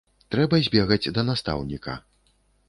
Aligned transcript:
Трэба 0.35 0.59
збегаць 0.67 1.11
да 1.19 1.25
настаўніка. 1.29 1.99